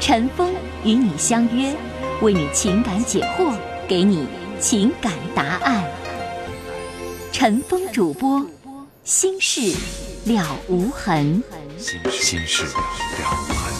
[0.00, 0.52] 陈峰
[0.84, 1.74] 与你相约，
[2.20, 3.56] 为你情感解惑，
[3.88, 4.26] 给你
[4.60, 5.82] 情感答案。
[7.32, 8.44] 陈峰主播，
[9.02, 9.74] 心事
[10.26, 11.42] 了无痕。
[11.78, 12.70] 心心事了
[13.48, 13.72] 无痕。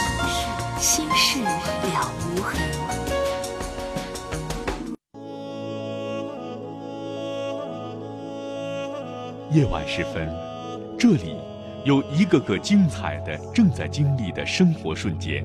[0.78, 2.58] 心事了无痕。
[9.52, 10.28] 夜晚时分，
[10.98, 11.36] 这里
[11.84, 15.44] 有一个个精彩的正在经历的生活瞬间。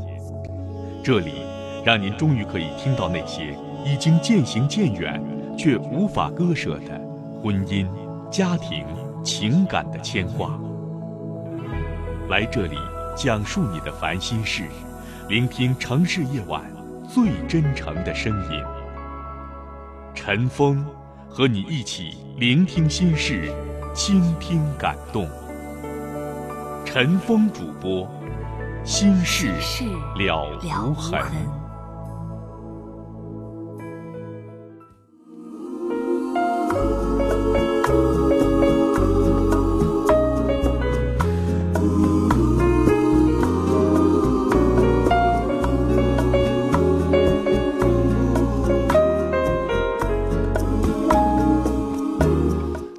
[1.03, 1.43] 这里
[1.85, 3.55] 让您终于可以听到那些
[3.85, 5.21] 已经渐行渐远
[5.57, 6.99] 却无法割舍的
[7.41, 7.87] 婚姻、
[8.29, 8.85] 家庭、
[9.23, 10.59] 情感的牵挂。
[12.29, 12.77] 来这里
[13.15, 14.63] 讲述你的烦心事，
[15.27, 16.63] 聆听城市夜晚
[17.07, 18.63] 最真诚的声音。
[20.13, 20.85] 陈峰
[21.27, 23.51] 和你一起聆听心事。
[23.95, 25.27] 倾听感动，
[26.85, 28.07] 陈峰主播，
[28.83, 29.51] 心事
[30.15, 31.21] 了无痕。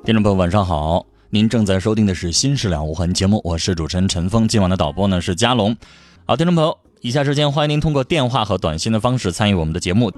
[0.03, 1.07] 听众朋友，晚上好！
[1.33, 4.49] 您正在收听的是《新事了无痕》节目，我是主持人陈峰。
[4.49, 5.77] 今晚的导播呢是佳龙。
[6.25, 10.11] 好，听众朋友，以下时间欢迎您通过电话和短信的方式参与我们的节目。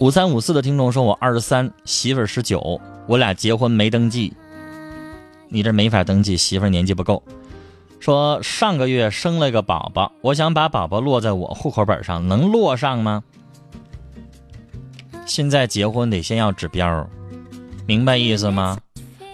[0.00, 4.32] 五三五四的听众说：“我二十三，媳妇儿十九，我俩结婚没登记。
[5.48, 7.22] 你这没法登记，媳妇儿年纪不够。
[8.00, 13.22] 说上个月生了个宝宝，我想把宝宝落在我户口本上，能落上吗？”
[15.28, 17.06] 现在结婚得先要指标，
[17.86, 18.78] 明白意思吗？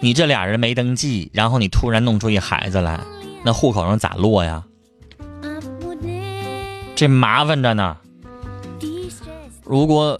[0.01, 2.99] 你这俩人没登记，然后你突然弄出一孩子来，
[3.45, 4.65] 那户口上咋落呀？
[6.95, 7.95] 这麻烦着呢。
[9.63, 10.19] 如果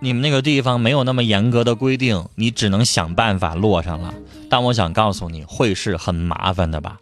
[0.00, 4.14] 你们那个地方没有那么严格的规定，你只能想办法落上了。
[4.48, 6.98] 但我想告诉你，会是很麻烦的吧？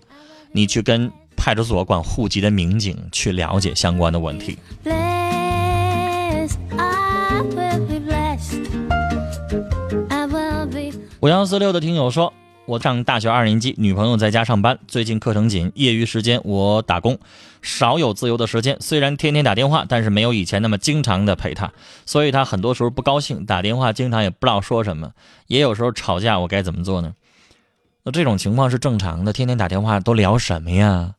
[0.50, 4.58] 你去跟派出所管户籍的民警去了解相关的问题。
[11.22, 12.34] 五幺四六的听友说
[12.66, 17.16] ：“我上大学二年级，女朋友在家上班，最近课程紧，业余时间我打工，
[17.62, 18.76] 少有自由的时间。
[18.80, 21.72] 虽然天天打电话，但是没有以前那么经常的陪她，
[22.06, 25.12] 所以她很多时候不高兴，打电话经常也不知道说什么，
[25.46, 26.40] 也有时候吵架。
[26.40, 27.14] 我该怎么做呢？
[28.02, 31.14] 那这种情况是正常的，天天打电话都聊什么呀？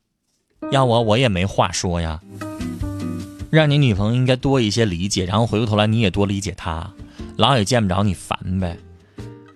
[0.69, 2.19] 要我我也没话说呀。
[3.49, 6.91] 让你女朋友应该多一些理解，然后回过头来你也多理解她，
[7.37, 8.77] 老也见不着你烦呗。”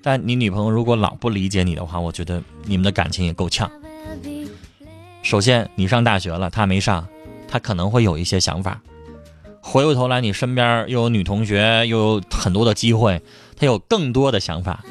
[0.08, 3.70] 但你女朋友如果老不理解你的话，我觉得你们的感情也够呛。
[5.22, 7.06] 首先，你上大学了，她没上，
[7.46, 8.82] 她可能会有一些想法。
[9.60, 13.22] 回过头来，你身边又有女同学，又有很多的机会，
[13.58, 14.86] 她有更多的想法。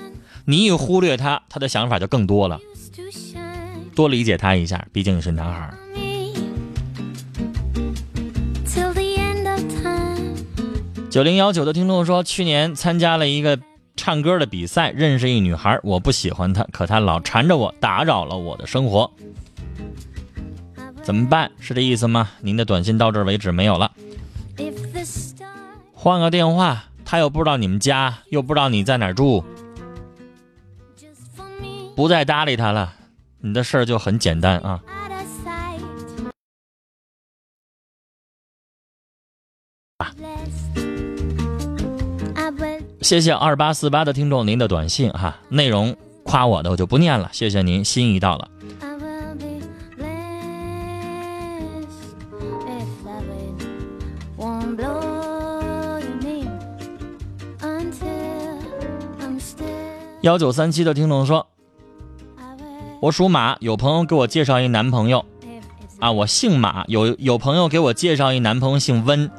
[0.45, 2.61] 你一忽略她，她的想法就更多了。
[3.95, 5.73] 多理解她一下，毕竟你是男孩。
[11.09, 13.59] 九零幺九的听众说，去年参加了一个。
[13.97, 19.11] 唱歌的比赛，认识一女孩，我不喜欢她，可她老缠着我，打扰了我的生活，
[21.03, 21.51] 怎么办？
[21.59, 22.31] 是这意思吗？
[22.41, 23.91] 您的短信到这儿为止没有了，
[25.93, 29.43] 换个电话，他又不知道你们家，又不知道你在哪住，
[31.97, 32.95] 不再搭理他了，
[33.39, 34.83] 你的事儿就很简单啊。
[43.07, 45.95] 谢谢二八四八的听众，您的短信哈，内容
[46.25, 48.49] 夸我的我就不念了，谢谢您，心意到了。
[60.23, 61.47] 幺九三七的听众说，
[63.01, 65.25] 我属马，有朋友给我介绍一男朋友，
[66.01, 69.31] 啊，我姓马，有有朋友给我介绍一男朋友姓温，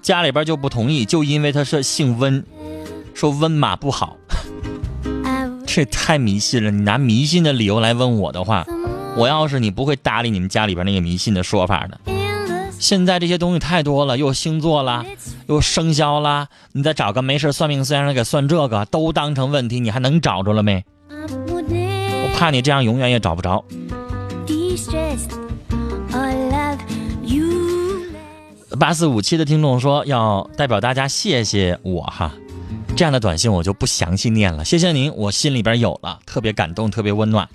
[0.00, 2.46] 家里边就不同意，就因为他是姓温。
[3.14, 4.16] 说温马不好，
[5.66, 6.70] 这太迷信了！
[6.70, 8.64] 你拿迷信的理由来问我的话，
[9.16, 12.00] 我要是你不会搭理你们家里边那个迷信的说法的。
[12.78, 15.04] 现在这些东西太多了，又星座啦，
[15.46, 20.82] 又生肖啦，你再找个没事算命先生给算这个，都当成问题，你还能找着了没？
[21.10, 23.62] 我怕你这样永远也找不着。
[28.78, 32.32] 八四五七的听众说要代表大家谢谢我哈，
[33.00, 34.62] 这样的短信我就不详细念了。
[34.62, 37.48] 谢谢您，我心里边有了，特别感动，特别温暖。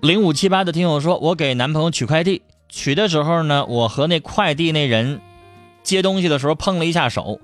[0.00, 2.40] 零五七八的听友说，我给男朋友取快递。
[2.70, 5.20] 取的时候呢，我和那快递那人
[5.82, 7.38] 接东西的时候碰了一下手，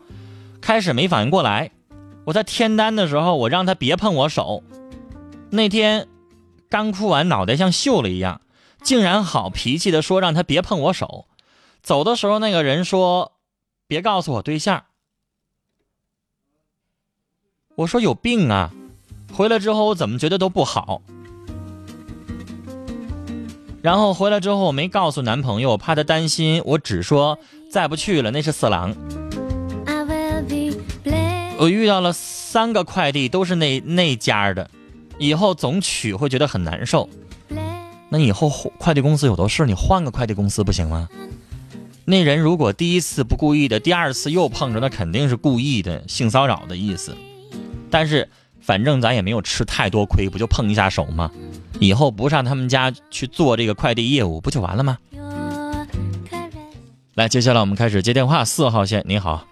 [0.62, 1.70] 开始没反应过来。
[2.24, 4.62] 我在填单的时候，我让他别碰我手。
[5.50, 6.08] 那天
[6.70, 8.40] 刚哭完，脑袋像锈了一样，
[8.82, 11.26] 竟然好脾气的说让他别碰我手。
[11.82, 13.32] 走的时候，那个人说
[13.86, 14.84] 别告诉我对象。
[17.80, 18.70] 我说有病啊！
[19.32, 21.00] 回来之后我怎么觉得都不好。
[23.80, 26.60] 然后回来之后，我没告诉男朋友，怕他担心。
[26.66, 27.38] 我只说
[27.70, 28.94] 再不去了，那是色狼。
[31.56, 34.68] 我遇到了三个快递，都是那那家的，
[35.18, 37.08] 以后总取会觉得很难受。
[38.10, 41.08] 那以后快递公司有的是，你换个快递公司不行吗？
[42.04, 47.16] 那人如果第一次不故意的，第二次又碰着，那肯定是故意的性骚扰的意思。
[47.90, 48.28] 但是
[48.60, 51.30] 反正咱也没有吃太多亏，不就碰一下手吗？
[51.80, 54.98] 以后不上他们家去做这个快递业务，不就完了吗？
[57.14, 58.44] 来，接下来我们开始接电话。
[58.44, 59.46] 四号线，你好。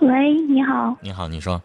[0.00, 0.96] 喂，你好。
[1.02, 1.60] 你好，你说。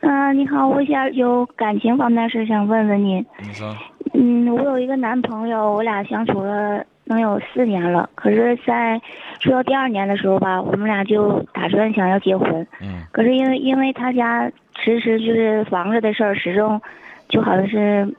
[0.00, 3.24] 嗯，你好，我想有感情方面的事想问问你。
[3.42, 3.74] 你说。
[4.14, 8.08] 嗯，我有一个男朋友，我俩相处了能有四年了。
[8.14, 9.00] 可是，在
[9.40, 12.66] 说到第二年的时候吧，我们俩就打算想要结婚。
[12.80, 13.02] 嗯。
[13.10, 16.80] 可是因为因为他家迟迟就是房子的事儿，始终
[17.28, 18.14] 就好像是。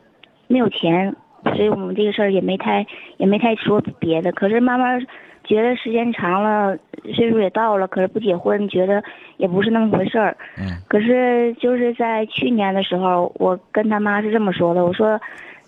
[0.49, 1.13] 没有钱，
[1.43, 2.85] 所以我们这个事儿也没太
[3.17, 4.31] 也没太说别的。
[4.31, 5.05] 可是慢慢
[5.43, 6.73] 觉得时间长了，
[7.13, 9.03] 岁数也到了，可是不结婚，觉得
[9.35, 10.37] 也不是那么回事儿。
[10.57, 10.81] 嗯。
[10.87, 15.19] 可是就是在去年的时候，我跟他妈是这么说的，我说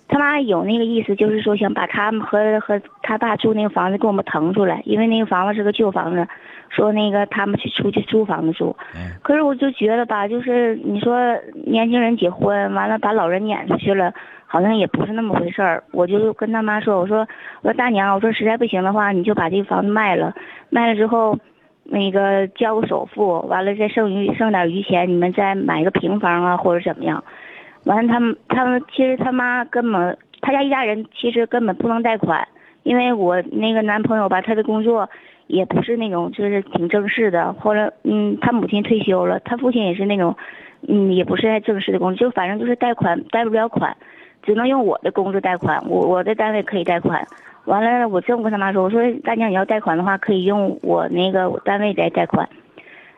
[0.09, 6.27] 他妈有那个意思，就是说想把他们和和他爸住那个房子给我们腾出来，因为那个房子是个旧房子，
[6.69, 8.75] 说那个他们去出去租房子住。
[8.93, 9.15] 嗯。
[9.23, 11.15] 可是我就觉得吧，就是你说
[11.65, 14.11] 年轻人结婚完了，把老人撵出去了。
[14.51, 17.19] 好像也不是那么回事儿，我就跟他妈说：“我说，
[17.61, 20.33] 我说大娘，我说实在不行的话，你就把这个房子卖了，
[20.71, 21.37] 卖了之后，
[21.83, 27.23] 那个交个首付，完了再剩余剩点余钱，你们再买个平房啊，或者怎么样。
[27.85, 32.47] 完了，他们他们其实他妈根本他家一家人其实根本不能贷款，
[32.83, 35.09] 因为我那个男朋友吧，他的工作
[35.47, 40.35] 也不是那种就是挺正式的，后来嗯，他母亲退休了，他父亲也是那种，
[40.87, 43.95] 嗯，也不是太正式的工作，就反正就是贷款贷不了款。”
[44.41, 47.27] 只能用我的工资贷款，我我的单位可以贷款。
[47.65, 52.47] 完了，我这么跟他妈说，我说大娘你要贷款的话，可以用我那个我单位来贷款。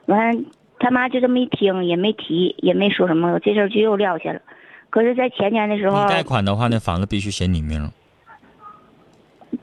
[0.07, 0.35] 完，
[0.81, 4.41] 他妈就这么一听，也没提，也没说什么，这事儿就又撂下了。
[4.89, 7.89] 可是，在前年的时候，你贷款的话，那房子必须写你名。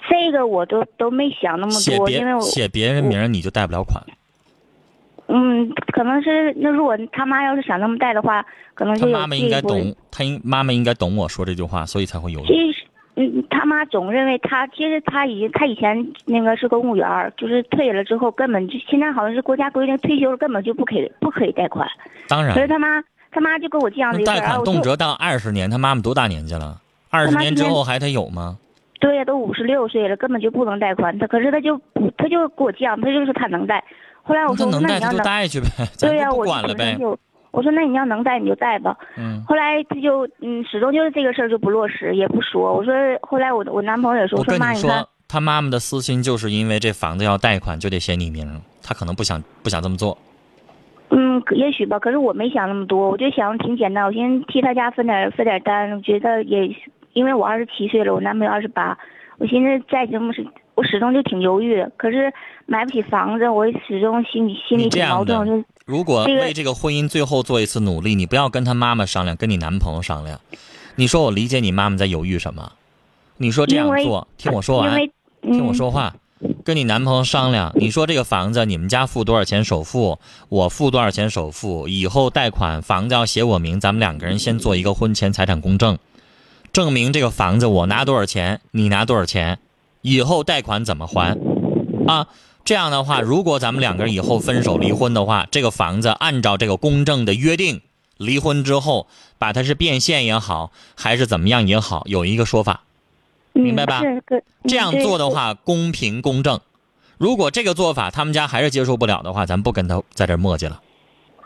[0.08, 4.02] 这个我都都没想那么多，因为我写别人名你就贷不了款。
[5.26, 12.44] 嗯，可能是那如果他妈要是想那么贷的话，可能就他妈妈应该懂，他应妈妈应该懂我说这句话，所以才会犹豫。
[13.20, 21.88] 嗯，他妈总认为他其实他已经他以前那个是公务员，就是退了之后根本就现在好像是国家规定退休了根本就不可以不可以贷款。
[22.28, 22.54] 当然。
[22.54, 26.80] 可是他妈他妈就跟我这样的贷款动辄到二十年，他妈妈多大年纪了？
[27.10, 28.56] 二十年之后还得有吗？
[29.00, 31.18] 对呀，都五十六岁了，根本就不能贷款。
[31.18, 33.82] 他可是他就不他就给我犟，他就说他能贷。
[34.22, 35.66] 后来我说那你要能贷去呗，
[35.98, 36.96] 对呀，我管了呗。
[37.00, 37.18] 我
[37.62, 38.96] 说那你要能带你就带吧。
[39.16, 39.42] 嗯。
[39.46, 42.74] 后来他就嗯始终就是这个事儿就不落实也不说。
[42.74, 50.16] 我说后来我我男朋友也说我说妈你说他妈妈的私心就是因为这房子要贷款就得写你名，他可能不想不想这么做。
[51.10, 51.98] 嗯，也许吧。
[51.98, 55.90] 可是我没想那么多，我就想挺简单，我先替他家分点分点单。
[55.92, 56.74] 我觉得也
[57.14, 58.96] 因为我二十七岁了，我男朋友二十八，
[59.38, 60.46] 我寻思再这么是。
[60.78, 62.32] 我始终就挺犹豫的，可是
[62.64, 65.44] 买不起房子，我始终心里心里挺矛盾。
[65.44, 70.38] 就如果为这个婚姻最后做一次努力，你不要跟他妈妈商量，跟你男朋友商量。
[70.94, 72.70] 你说我理解你妈妈在犹豫什么？
[73.38, 74.96] 你说这样做，听我说完，
[75.42, 76.14] 听我说话，
[76.64, 77.72] 跟你男朋友商量。
[77.74, 85.98] 你说这个房子你们家付多少钱首付，我付多少钱首付，以后贷款房子要写我名，咱们两个人先做一个婚前财产公证，
[86.72, 89.58] 证明这个房子我拿多少钱，你拿多少钱。
[90.08, 91.36] 以后贷款怎么还？
[92.06, 92.28] 啊，
[92.64, 97.82] 这样的话，如果咱们两个人以后分手离婚的话，这个房子按照这个公证的约定
[98.16, 99.06] 离婚之后
[99.38, 102.82] 把它是变现也好，还是怎么样也好，有一个说法，
[103.52, 104.02] 明白吧
[104.64, 106.60] 这样做的，嗯话公平公正。
[107.18, 110.80] 如果这个做法他们家还是接受不了的话，咱不跟他在这儿磨叽了。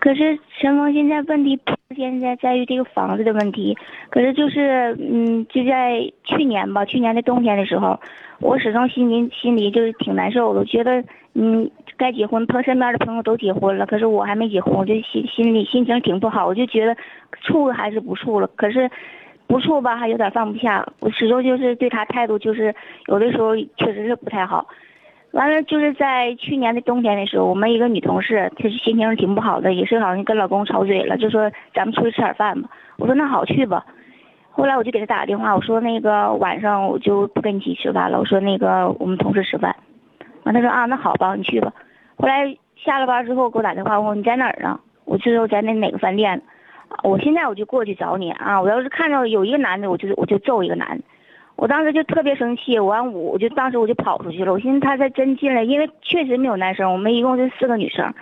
[0.02, 3.78] 可是陈峰现在问题不现在在于这个房子的问题，
[4.10, 8.00] 可是就是嗯，就在去年吧，去年的冬天的时候，
[8.40, 11.04] 我始终心里心里就是挺难受的，觉得
[11.34, 16.96] 嗯该结婚，朋身边的朋友都结婚了，可是我还没结婚，我就心心里心情挺不好，我就觉得
[17.42, 18.90] 处还是不处了，可是
[19.46, 22.74] 不处吧还有点放不下，我始终就是对他态度就是
[23.06, 24.66] 有的时候确实是不太好。
[25.32, 32.68] 完了，就是在去年的冬天的时候，我们一个女同事，她心情挺不好的，也是好像跟老公吵嘴了，就说咱们出去吃点饭吧。
[32.98, 33.84] 我说那好去吧。
[34.50, 39.74] 后来我就给她打个电话，我说那个晚上我就不跟你一起吃饭了，我说那个我们同事吃饭。
[40.44, 41.72] 完，她说啊那好吧，你去吧。
[42.16, 44.78] 后来下了班之后给我打电话问我你在哪儿呢？
[45.06, 46.42] 我就说在那哪个饭店。
[47.02, 48.60] 我现在我就过去找你啊！
[48.60, 51.04] 我要是看到有一个男的，我就我就揍一个男的。
[51.56, 54.52] 我当时就特别生气，我完我我就当时我就跑出去了。
[54.52, 58.12] 我寻思他再真进来，因为确实没有男生，我们一共就四个女生，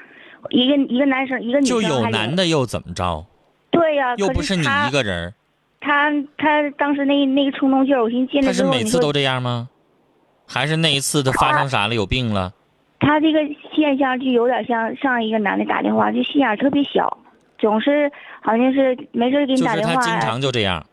[0.51, 3.25] 一个一个男生一个女生就有男的又怎么着？
[3.71, 5.33] 对呀、可又不是你一个人，
[5.81, 9.69] 他他当时那那个冲动劲儿，我寻思进来他是每次都这样吗？
[10.47, 11.95] 还是那一次他发生啥了？
[11.95, 12.53] 有病了？
[12.99, 13.39] 他这个
[13.73, 17.17] 现象就有点像上一个男的打电话，就心眼儿特别小，
[17.59, 18.11] 总是
[18.43, 20.85] 好像是没事给你打电话，他经常就这样。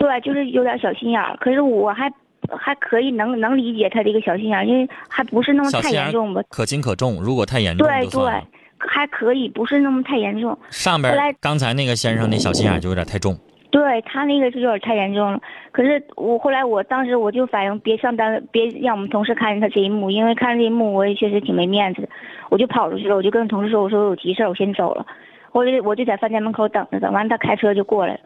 [0.00, 1.36] 对，就是有点小心眼儿。
[1.38, 2.10] 可是我还
[2.58, 6.40] 还可以能能理解他这个小心眼儿，因为还不是那么太严重吧。
[6.48, 8.42] 可轻可重，如果太严重对对
[8.78, 10.58] 还可以，不是那么太严重。
[10.70, 13.36] 上边儿刚才那个先生那小心眼儿就有点太重。
[13.70, 15.38] 对他那个是有点太严重了。
[15.70, 22.08] 可是我后来我当时我就反应，别上单位，别让我们同事看见他这一幕，因为看这一幕我也确实挺没面子的。
[22.48, 25.06] 我就跑出去了，我就跟同事说，我说我有急事儿，我先走了。
[25.52, 28.20] 我就我就在饭店门口等着他，完了他开车就过来了。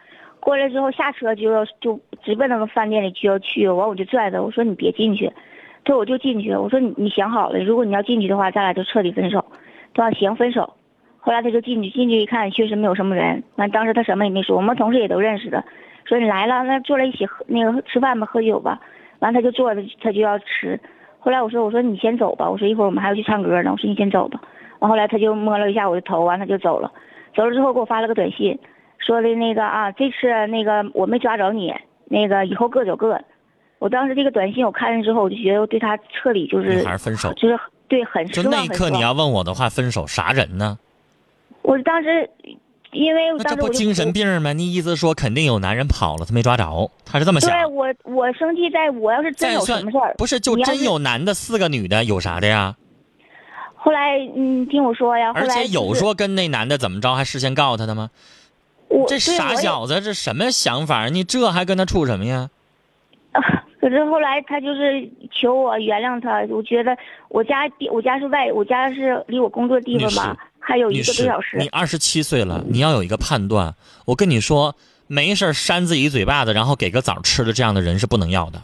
[0.45, 5.27] 过来之后下车就要就直奔那个饭店里就要去，完我就拽他，我说你别进去，
[5.85, 9.43] 他说我就进去，我说你你想好了，如果你要进去的话，咱俩就彻底分手。
[9.95, 10.75] 他说行分手。
[11.19, 15.65] 后来他就进去，进去一看确实没有什么人，完当时他什么也没说，我们同事也都认识的，
[16.05, 18.79] 说你来了，那坐在一起喝那个吃饭吧，喝酒吧。
[19.21, 20.79] 完他就坐着，他就要吃。
[21.19, 24.39] 后来我说我说你先走吧，我说一会儿我们还要去唱歌呢，我说你先走吧。
[24.81, 26.93] 完后来他就摸了一下我的头，完他就走了。
[27.35, 28.59] 走了之后给我发了个短信，
[29.05, 31.73] 说的那个啊，这次那个我没抓着你，
[32.07, 33.25] 那个以后各走各的。
[33.79, 38.45] 我当时这个短信我看了之后，我就觉得我对他彻底就是你还是分手就是对很失望。
[38.45, 40.79] 就那一刻你要问我的话，分手啥人呢？
[41.61, 42.29] 我当时，
[42.93, 44.53] 因为这不精神病吗？
[44.53, 47.51] 你意思说肯定有男人跑了，他没抓着，他是这么想。
[47.51, 52.75] 对我，我生气在我要是真有再算什么事儿，不是就真有男的四个女的，有啥的呀？
[53.75, 58.09] 后来，嗯，听我说呀，后而且有说跟那男的怎么着，还事先告诉他的吗？
[58.95, 61.09] 我这傻小子，这什么想法？
[61.09, 62.49] 你这还跟他处什么呀？
[63.81, 66.97] 可是后来他就是求我原谅他，我觉得
[67.29, 71.69] 我家地我家是外，我家是离我工作地方吧，还有一个多小时你。
[71.69, 73.75] 二十七岁了，你要有一个判断。
[74.07, 74.75] 我跟你说，
[75.07, 78.63] 没事扇自己一嘴巴子，然后给个枣吃的这样的人是不能要的，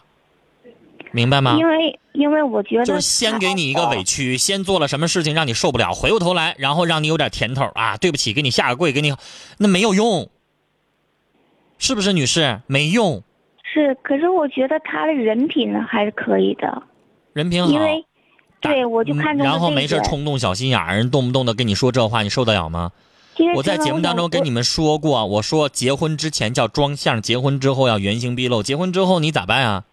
[1.12, 1.57] 明白吗？
[1.59, 9.14] 因为因为我觉得就是先给你一个委屈，先做了什么事情让你受不了，回过头来，然后让你有点甜头啊，对不起，给你下个跪，给你，
[9.59, 10.29] 那没有用，
[11.79, 12.61] 是不是，女士？
[12.67, 13.23] 没用，
[13.62, 16.83] 是，可是我觉得他的人品呢还是可以的，
[17.33, 17.71] 人品好。
[17.71, 18.05] 因为
[18.61, 22.93] 对我就看中嗯然后没事冲动小心眼儿，动不动的跟你说这话，你受得了吗？
[23.57, 28.62] 我在节目当中跟你们们说过，我说结婚之前叫装相，结婚之后要原形毕露。
[28.62, 29.85] 结婚之后你咋办啊？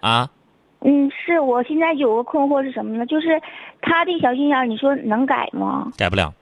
[0.00, 0.30] 啊，
[0.80, 3.06] 嗯，是我现在有个困惑是什么呢？
[3.06, 3.40] 就是
[3.80, 5.92] 他的小心眼儿，你说能改吗？
[5.96, 6.32] 改不了。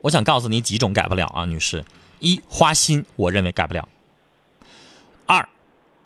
[0.00, 1.84] 我想告诉你几种改不了啊，女士。
[2.20, 3.88] 一花心，我认为改不了。
[5.26, 5.48] 二，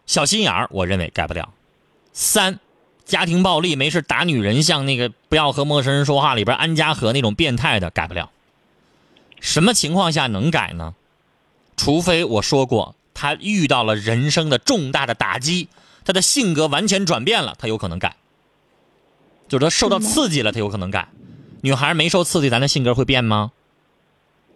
[0.06, 1.52] 小心眼儿，我认为改不了。
[2.12, 2.58] 三，
[3.04, 8.30] 家庭暴力，没事打女人，像那个不要和陌生人说话里边安家和那种变态的，改不了。
[9.40, 10.94] 什么情况下能改呢？
[11.76, 15.68] 除非我说过，他遇到了人生的重大的打击，
[16.04, 18.16] 他的性格完全转变了，他有可能改。
[19.48, 21.08] 就是他受到刺激了，他有可能改。
[21.60, 23.52] 女孩没受刺激，咱的性格会变吗？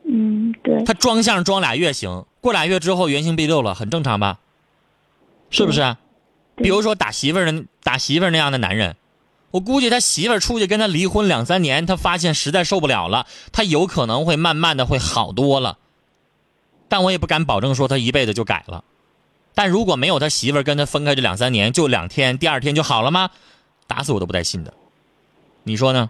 [0.04, 4.38] 嗯，对，他装相装俩月行，过俩月之后原形毕露了，很正常吧？
[5.50, 5.96] 是不是？
[6.56, 8.96] 比如说打媳妇儿的打媳妇儿那样的男人，
[9.50, 15.78] 我估计他媳妇儿出去跟他离婚两三年，他发现实在受不了了，他有可能会慢慢的会好多了。
[16.88, 18.82] 但我也不敢保证说他一辈子就改了。
[19.58, 23.28] 但如果没有他媳妇跟他分开这两三年，就两天，第二天就好了吗？
[23.88, 24.72] 打死我都不带信的。
[25.64, 26.08] 你说呢？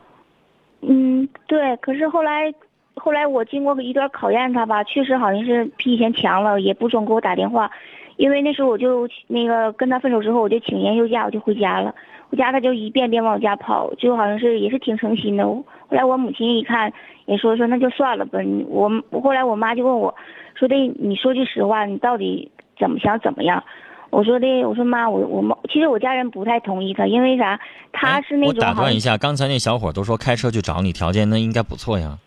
[0.82, 1.74] 嗯，对。
[1.78, 2.52] 可是后来
[2.96, 7.70] 后来我经过一段考验他吧，确实好像是比以前强了，也不总给我打电话。
[8.18, 11.94] 因为那时候我就那个跟他分手之后，我就请年休假，我就回家了。
[12.28, 15.46] 回家他就一遍遍往我家跑，就好像是也是挺诚心的。
[15.46, 16.92] 后来我母亲一看，
[17.24, 18.38] 也说说那就算了吧。
[18.68, 18.90] 我
[19.22, 20.14] 后来我妈就问我，
[20.54, 23.62] 说的你说句实话，你到底怎么想怎么样？
[24.10, 27.60] 我说的我说妈，我我妈其实我家人不太同意他，因为啥？
[27.92, 32.18] 他是那种我打断一下，刚才那小伙都说开车去找你，条件那应该不错呀。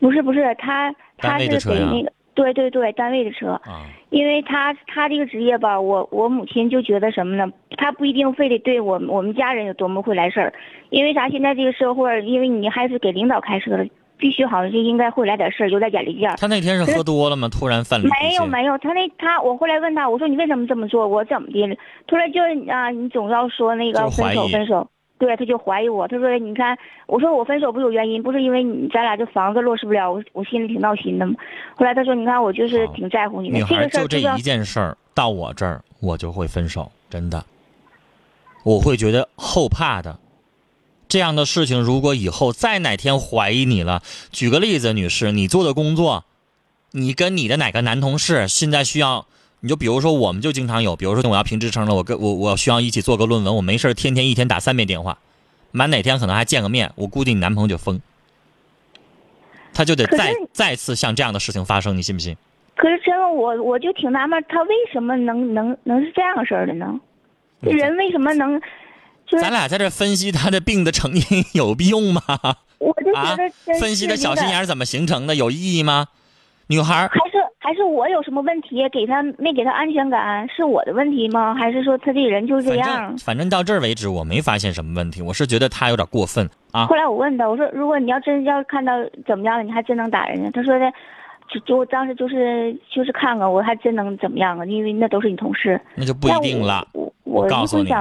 [0.00, 3.52] 不是不是，他他是给那个对对对单位的车。
[3.62, 3.86] 啊。
[4.10, 7.46] 因为他他这个职业吧，我我母亲就觉得什么呢？
[7.76, 10.52] 他不一定非得对我我们家人有多么会来事儿，
[10.88, 11.28] 因为啥？
[11.28, 13.86] 现在这个社会，因为你还是给领导开车的，
[14.20, 16.36] 必须好像就应该会来点事儿，有点眼力劲儿。
[16.36, 17.48] 他那天是喝多了吗？
[17.48, 21.08] 突然犯了没有没有，他那他我后来问他，我说你为什么这么做？
[21.08, 21.78] 我怎么的？
[22.06, 24.86] 突然就啊，你总要说那个分手分手。
[25.18, 26.08] 对，他就怀疑我。
[26.08, 26.74] 他说：“你看，
[27.06, 31.34] 我说我分手不有原因，不是因为你咱俩这房子落实不了，我我心里挺闹心的嘛。”
[31.76, 37.44] 后来他说：“你看，我就是挺在乎你的。”女孩就这一件事儿到我这儿，我就会分手，真的。
[38.64, 40.18] 我会觉得后怕的。
[41.10, 44.00] 这样的事情，如果以后再哪天怀疑你了，
[44.30, 46.24] 举个例子，女士，你做的工作，
[46.92, 49.26] 你跟你的哪个男同事现在需要？
[49.62, 55.18] 你就比如说，我们就经常有，比如说我要评职称了，我跟我我需要一起做个论文，我没事天天一天打三遍电话，
[55.72, 58.00] 满哪天可能还见个面，我估计你男朋友就疯，
[59.74, 62.36] 他就得再再次像这样的事情发生，你信不信？
[62.76, 66.98] 可是真的我我就挺纳闷，他为什么能能能是这样式儿的呢？
[67.62, 68.58] 这人为什么能？
[69.38, 71.22] 咱俩在这分析他的病的成因
[71.52, 72.22] 有必用吗？
[72.78, 76.06] 我就觉得分析的小心眼怎么形成的有意义吗？
[76.68, 78.88] 女孩还是还是我有什么问题？
[78.90, 81.52] 给他没给他安全感，是我的问题吗？
[81.54, 83.16] 还是说他这个人就是这样？
[83.18, 85.20] 反正到这儿为止，我没发现什么问题。
[85.20, 86.86] 我是觉得他有点过分啊。
[86.86, 88.92] 后来我问他，我说如果你要真要看到
[89.26, 90.50] 怎么样了，你还真能打人家？
[90.52, 90.90] 他说的，
[91.52, 94.64] 就就我当时就是就是看看，我还真能怎么样啊？
[94.64, 95.78] 因为那都是你同事。
[95.96, 96.86] 那就不一定了。
[96.92, 97.92] 我我告诉你，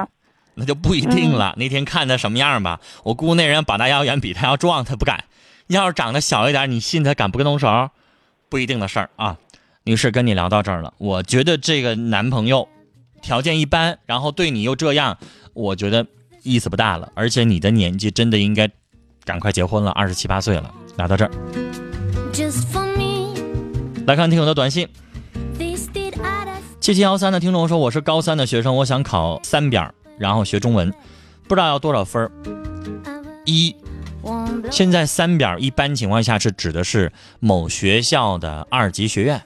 [0.56, 1.54] 那就不一定了。
[1.56, 5.26] 嗯、那天看他什么样吧，我估那人膀大腰圆，比他要壮，他不敢。
[5.68, 7.90] 要是长得小一点，你信他敢不跟动手？
[8.50, 9.38] 不一定的事儿啊，
[9.84, 10.94] 女士，跟你聊到这儿了。
[10.98, 12.68] 我觉得这个男朋友
[13.22, 15.18] 条件一般，然后对你又这样，
[15.54, 16.08] 我觉得
[16.42, 17.12] 意思不大了。
[17.14, 18.68] 而且你的年纪真的应该
[19.24, 20.74] 赶快结婚了，二十七八岁了。
[20.98, 21.32] 聊到这儿，
[24.08, 24.88] 来看听友的短信。
[26.80, 30.94] 七七幺三的听众说：“我是高三的学生，我想考三表，然后学中文，
[31.48, 32.30] 不知道要多少分
[33.46, 33.76] 一。”
[34.70, 39.42] 现在三表一般情况下是指的是某学校的二级学院，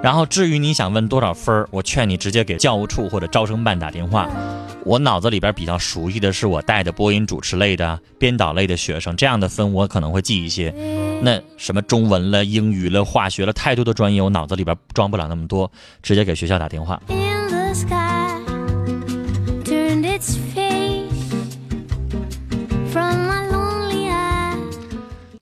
[0.00, 4.28] 然后至于你想问多少分我劝你直接给教务处或者招生办打电话。
[4.84, 10.72] 我脑子里边比较熟悉的是我带的播音主持类的、编导类的学生，这样的分我可能会记一些。
[11.20, 17.02] 那什么中文了、英语了、化学了，太多的专业我脑子里边装不了那么多，直接给学校打电话。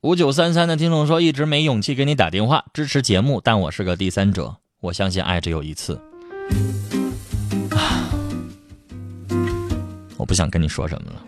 [0.07, 6.01] 五九三三的听众说，一直没勇气给你打电话支持节目，但我是个第三者，我相信爱只有一次。
[7.71, 8.07] 啊，
[10.17, 11.21] 我不想跟你说什么了。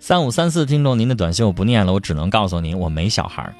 [0.00, 3.54] 三五三四听众，您的短信我不念了，我只能告诉您，我没小孩。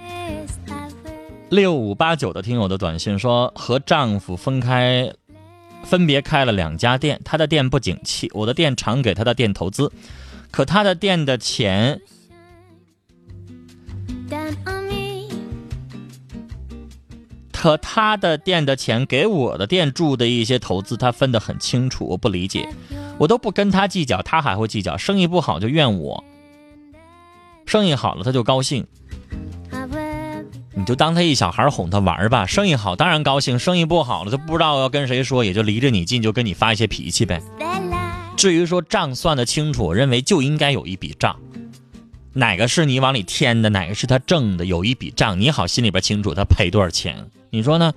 [1.50, 5.12] 六五八九的听友的短信说，和丈夫分开。
[5.84, 9.92] 分别开了两家店，他的店不景气，我的店常给他的店投资，
[10.50, 12.00] 可他的店的钱，
[17.52, 22.68] 可他的店的钱给我的店注的一些投资，他分得很清楚，我不理解，
[23.18, 26.24] 我都不跟他计较，他还会计较，生意不好就怨我，
[27.66, 28.86] 生意好了他就高兴。
[30.74, 37.42] 你就当他一小孩哄他玩吧，生意好当然高兴，生意不好了他不知道要跟谁说，也就离着你近，就跟你发一些脾气呗。
[38.36, 41.38] 至于说账算得清楚，我认为就应该有一笔账，
[42.32, 47.28] 哪个是你往里添的，哪个是他挣的，有一笔账，你好心里边清楚他赔多少钱。
[47.50, 47.92] 你说呢？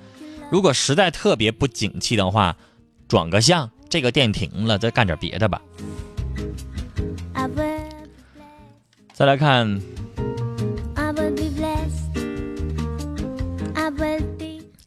[0.52, 2.56] 如果实在特别不景气的话，
[3.08, 5.62] 转个向，这个店停了，再干点别的吧。
[9.14, 9.82] 再来看。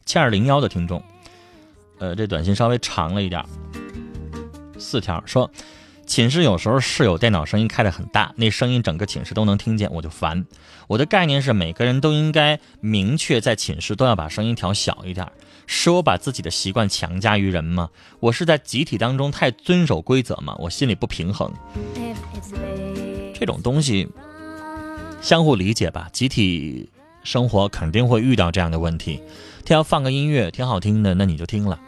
[0.09, 1.03] 七二零幺的听众，
[1.99, 3.45] 呃，这短信稍微长了一点，
[4.79, 5.51] 四条说，
[6.07, 10.47] 寝室有时候室友电脑声音开得很大，那声音整个寝室都能听见，我就烦。
[10.87, 15.31] 我的概念是每个人都应该明确在寝室都要把声音调小一点。
[15.67, 17.91] 是我把自己的习惯强加于人吗？
[18.19, 20.55] 我是在集体当中太遵守规则吗？
[20.57, 21.53] 我心里不平衡。
[23.35, 24.09] 这种东西
[25.21, 26.09] 相互理解吧。
[26.11, 26.89] 集体
[27.23, 29.21] 生活肯定会遇到这样的问题。
[29.65, 31.79] 他要放个音乐挺好听的，那你就听了。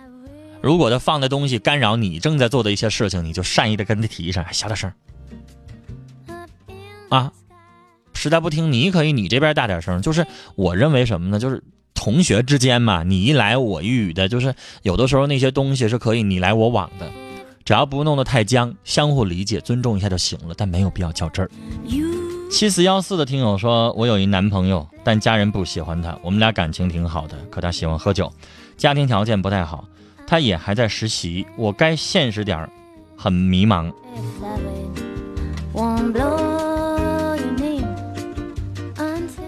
[0.61, 4.91] 如果他放的东西干扰你正在做的一些事情，你就善意的跟他提一声，小点声。
[7.09, 7.31] 啊，
[8.13, 10.01] 实在不听，你可以你这边大点声。
[10.01, 11.39] 就是我认为什么呢？
[11.39, 11.63] 就是
[11.95, 17.11] 同学之间嘛，你一来我一语的，就是有的时候那些东西是可以你来我往的，
[17.65, 21.49] 只要不弄得太僵，相互理解、尊重一下就行了，但没有必要较真儿。
[22.51, 28.29] 七四幺四的听友说，我有一男朋友，但家人不喜欢他，我们俩感情挺好的，可他喜欢喝酒，
[28.75, 29.87] 家庭条件不太好。
[30.27, 32.69] 他也还在实习，我该现实点儿，
[33.17, 33.91] 很迷茫。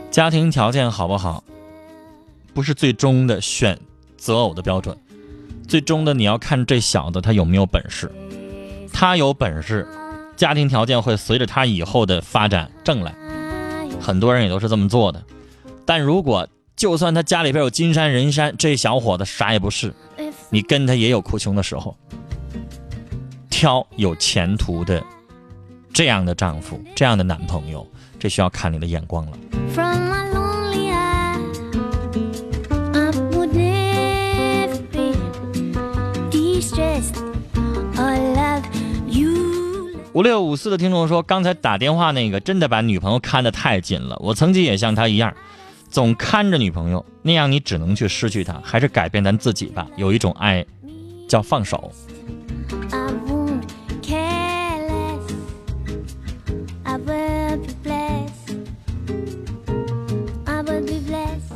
[0.09, 1.43] 家庭条件好不好，
[2.53, 3.77] 不是最终的选
[4.17, 4.97] 择偶的标准，
[5.67, 8.09] 最终的你要看这小子他有没有本事。
[8.91, 9.87] 他有本事，
[10.35, 13.13] 家庭条件会随着他以后的发展挣来，
[14.01, 15.23] 很多人也都是这么做的。
[15.85, 19.93] 但如果就算他家里边有金山银山，这小伙子啥也不是。
[20.49, 21.95] 你跟他也有哭穷的时候，
[23.49, 25.03] 挑有前途的
[25.93, 27.87] 这样的丈夫、这样的男朋友，
[28.19, 29.37] 这需要看你的眼光了。
[40.13, 45.33] 五六五四的听众说，刚才打电话那个真的把女朋友看得太紧了，我曾经也像他一样。
[45.89, 49.87] 总看着女朋友，那样你只能去失去她，还是改变咱自己吧。
[49.95, 50.63] 有一种爱，
[51.27, 51.91] 叫放手。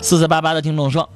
[0.02, 1.08] 四四八八的听众说，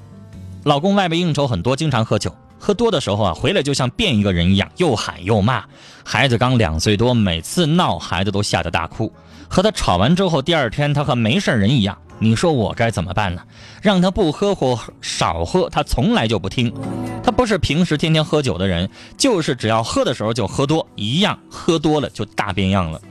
[0.63, 5.63] 老公外面应酬很多，经常喝酒，喝多的时候啊，回来就像变一个人一样，又喊又骂。
[6.05, 9.11] 孩子刚两岁多，每次闹，孩子都吓得大哭。
[9.49, 11.97] 和他吵完之后，第二天他和没事人一样。
[12.19, 13.41] 你说我该怎么办呢？
[13.81, 16.71] 让他不喝或少喝，他从来就不听。
[17.23, 23.01] 他不是平时天天喝酒的人，就是只要喝的时候就喝多，一样喝多了就大变样了。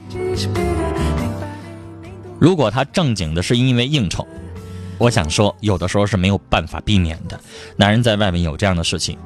[2.38, 4.24] 如果他正经的是因为应酬，
[4.96, 7.38] 我想说有的时候是没有办法避免的。
[7.76, 9.18] 男人在外面有这样的事情，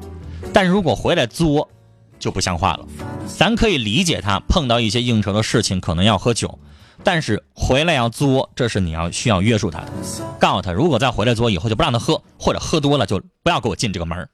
[0.55, 1.69] 但如果回来作，
[2.17, 2.87] 就不像话了。
[3.27, 6.57] 咱可以理解他碰到一些应酬的事情，可能要喝酒。
[7.03, 9.91] 但是回来要作，这是你要需要约束他的，
[10.39, 14.29] 告诉他，如果再回来作，以后就不让他喝，或者喝多了就不要给我进这个门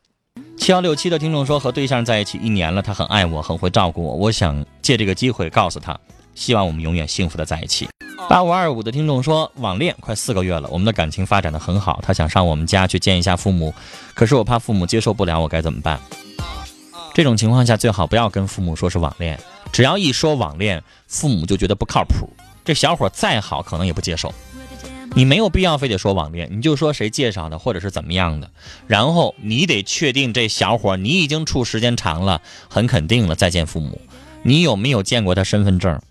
[0.57, 5.99] 七幺六七的听众说，和对象在一起一年了，他很爱我，很会照顾我，我想借这个机会告诉他，
[6.41, 7.87] 希望我们永远幸福的在一起。
[8.27, 13.71] 八五二五的听众说，网恋快四个月了，我们的感情发展的很好，他想上我们家去见一下父母，
[14.15, 15.99] 可是我怕父母接受不了，我该怎么办？
[17.13, 19.39] 这种情况下最好不要跟父母说是网恋，
[19.71, 22.27] 只要一说网恋，父母就觉得不靠谱。
[22.65, 24.33] 这小伙再好，可能也不接受。
[25.13, 28.49] 你没有必要非得说网恋，你就说谁介绍的，或者是怎么样的。
[28.87, 34.01] 然后你得确定这小伙你已经处时间长了，很肯定了再见父母。
[34.43, 36.01] 你有没有见过他身份证、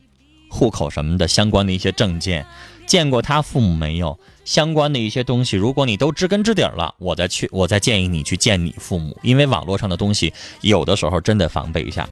[0.51, 2.45] 户口什么的相关的一些证件？
[2.87, 4.19] 见过他父母没有？
[4.45, 12.09] 相关的一些东西，如果你都知根知底了，我再去，我再建议你去见你父母，因为网络上的东西有的时候真得防备一下。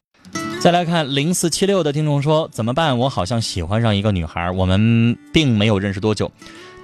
[0.61, 2.97] 再来看零四七六的听众说怎么办？
[2.97, 6.31] 我好像喜欢上一个女孩，我们并没有认识多久，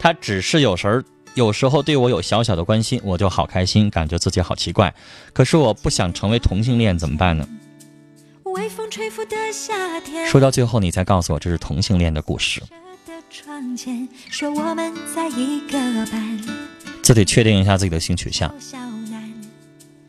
[0.01, 4.93] 她只是有时儿有时候对我有小小的关心，我就好开心，感觉自己好奇怪。
[5.33, 7.47] 可是我不想成为同性恋，怎么办呢？
[10.31, 12.63] 说到最后，你才告诉我这是同性恋的故事，
[17.03, 18.55] 这得确定一下自己的性取向。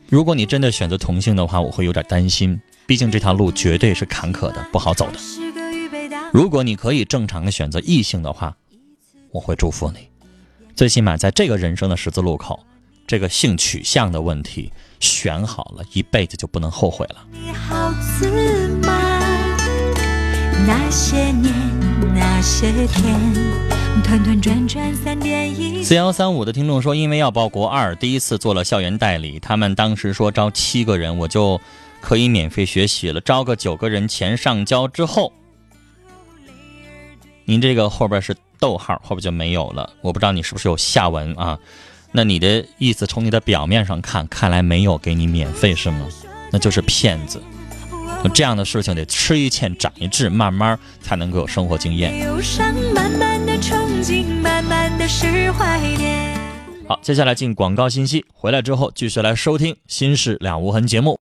[0.08, 2.60] 如果你真的选择同性的话，我会有点担心。
[2.86, 5.18] 毕竟这条路绝对是坎坷的，不好走的。
[6.32, 8.56] 如果你可以正常的选择异性的话，
[9.32, 10.08] 我会祝福你。
[10.76, 12.64] 最起码在这个人生的十字路口，
[13.06, 17.26] 这个性取向的问题选好了，一辈子就不能后悔了。
[25.82, 31.60] 四幺三五的听众说，因为要报国二，第一次做了校园代理，他们当时说招七个人，我就。
[31.98, 35.32] 可以免费学习了，招个九个人，钱上交之后，
[37.44, 39.90] 您这个后边是逗号，后边就没有了。
[40.02, 41.58] 我不知道你是不是有下文啊？
[42.12, 46.06] 那你的意思从你的表面上看，看来没有给你免费是吗？
[46.52, 47.42] 那就是骗子。
[48.34, 52.12] 这样的事情得吃一堑长一智，慢慢才能够有生活经验。
[56.88, 61.14] 好，接下来进广告信息，回来之后继续来收听《心事两无痕》节目。